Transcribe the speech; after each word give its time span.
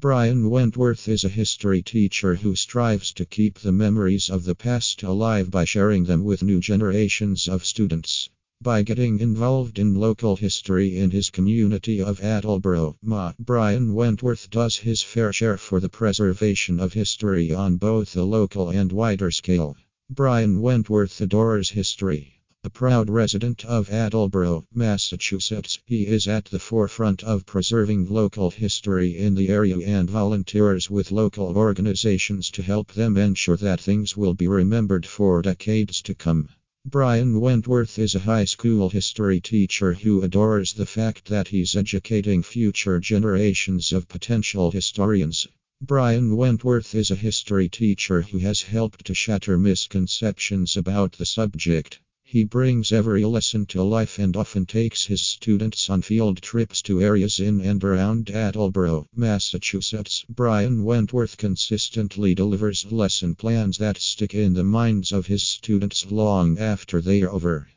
Brian 0.00 0.48
Wentworth 0.48 1.08
is 1.08 1.24
a 1.24 1.28
history 1.28 1.82
teacher 1.82 2.36
who 2.36 2.54
strives 2.54 3.12
to 3.12 3.26
keep 3.26 3.58
the 3.58 3.72
memories 3.72 4.30
of 4.30 4.44
the 4.44 4.54
past 4.54 5.02
alive 5.02 5.50
by 5.50 5.64
sharing 5.64 6.04
them 6.04 6.22
with 6.22 6.40
new 6.40 6.60
generations 6.60 7.48
of 7.48 7.64
students. 7.64 8.30
By 8.62 8.82
getting 8.82 9.18
involved 9.18 9.76
in 9.76 9.96
local 9.96 10.36
history 10.36 10.96
in 10.96 11.10
his 11.10 11.30
community 11.30 12.00
of 12.00 12.20
Attleboro, 12.20 12.96
Ma, 13.02 13.32
Brian 13.40 13.92
Wentworth 13.92 14.48
does 14.50 14.76
his 14.76 15.02
fair 15.02 15.32
share 15.32 15.56
for 15.56 15.80
the 15.80 15.88
preservation 15.88 16.78
of 16.78 16.92
history 16.92 17.52
on 17.52 17.76
both 17.76 18.14
a 18.16 18.22
local 18.22 18.70
and 18.70 18.92
wider 18.92 19.32
scale. 19.32 19.76
Brian 20.08 20.60
Wentworth 20.60 21.20
adores 21.20 21.70
history. 21.70 22.37
A 22.68 22.70
proud 22.70 23.08
resident 23.08 23.64
of 23.64 23.88
Attleboro, 23.88 24.66
Massachusetts, 24.74 25.78
he 25.86 26.06
is 26.06 26.28
at 26.28 26.44
the 26.44 26.58
forefront 26.58 27.24
of 27.24 27.46
preserving 27.46 28.10
local 28.10 28.50
history 28.50 29.16
in 29.16 29.34
the 29.34 29.48
area 29.48 29.78
and 29.78 30.10
volunteers 30.10 30.90
with 30.90 31.10
local 31.10 31.56
organizations 31.56 32.50
to 32.50 32.62
help 32.62 32.92
them 32.92 33.16
ensure 33.16 33.56
that 33.56 33.80
things 33.80 34.18
will 34.18 34.34
be 34.34 34.46
remembered 34.46 35.06
for 35.06 35.40
decades 35.40 36.02
to 36.02 36.14
come. 36.14 36.50
Brian 36.84 37.40
Wentworth 37.40 37.98
is 37.98 38.14
a 38.14 38.18
high 38.18 38.44
school 38.44 38.90
history 38.90 39.40
teacher 39.40 39.94
who 39.94 40.20
adores 40.20 40.74
the 40.74 40.84
fact 40.84 41.24
that 41.28 41.48
he's 41.48 41.74
educating 41.74 42.42
future 42.42 43.00
generations 43.00 43.94
of 43.94 44.08
potential 44.08 44.70
historians. 44.70 45.48
Brian 45.80 46.36
Wentworth 46.36 46.94
is 46.94 47.10
a 47.10 47.16
history 47.16 47.70
teacher 47.70 48.20
who 48.20 48.36
has 48.36 48.60
helped 48.60 49.06
to 49.06 49.14
shatter 49.14 49.56
misconceptions 49.56 50.76
about 50.76 51.12
the 51.12 51.24
subject. 51.24 51.98
He 52.30 52.44
brings 52.44 52.92
every 52.92 53.24
lesson 53.24 53.64
to 53.68 53.82
life 53.82 54.18
and 54.18 54.36
often 54.36 54.66
takes 54.66 55.06
his 55.06 55.22
students 55.22 55.88
on 55.88 56.02
field 56.02 56.42
trips 56.42 56.82
to 56.82 57.00
areas 57.00 57.40
in 57.40 57.62
and 57.62 57.82
around 57.82 58.28
Attleboro, 58.28 59.08
Massachusetts. 59.16 60.26
Brian 60.28 60.84
Wentworth 60.84 61.38
consistently 61.38 62.34
delivers 62.34 62.84
lesson 62.92 63.34
plans 63.34 63.78
that 63.78 63.96
stick 63.96 64.34
in 64.34 64.52
the 64.52 64.62
minds 64.62 65.10
of 65.10 65.26
his 65.26 65.42
students 65.42 66.10
long 66.10 66.58
after 66.58 67.00
they 67.00 67.22
are 67.22 67.30
over. 67.30 67.68